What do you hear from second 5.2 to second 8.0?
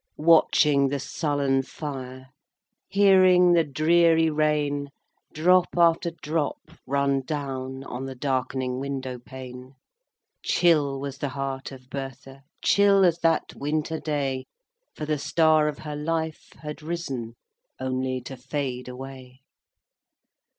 Drop after drop, run down